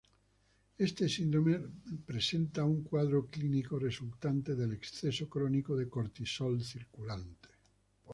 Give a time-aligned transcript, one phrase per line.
[0.79, 1.59] Este síndrome
[2.07, 7.49] presenta un cuadro clínico resultante del exceso crónico de cortisol circulante.